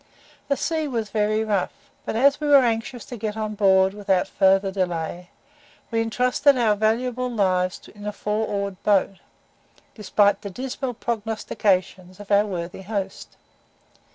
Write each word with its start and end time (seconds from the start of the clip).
The 0.47 0.57
sea 0.57 0.87
was 0.87 1.11
very 1.11 1.43
rough, 1.43 1.71
but 2.05 2.15
as 2.15 2.41
we 2.41 2.47
were 2.47 2.65
anxious 2.65 3.05
to 3.05 3.17
get 3.17 3.37
on 3.37 3.53
board 3.53 3.93
without 3.93 4.27
farther 4.27 4.71
delay, 4.71 5.29
we 5.91 6.01
entrusted 6.01 6.57
our 6.57 6.73
valuable 6.75 7.29
lives 7.29 7.87
in 7.87 8.07
a 8.07 8.11
four 8.11 8.47
oared 8.47 8.77
boat, 8.81 9.17
despite 9.93 10.41
the 10.41 10.49
dismal 10.49 10.95
prognostications 10.95 12.19
of 12.19 12.31
our 12.31 12.47
worthy 12.47 12.81
host. 12.81 13.37